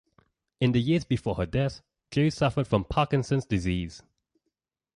[0.59, 4.01] In the years before her death, Joe suffered from Parkinson's disease.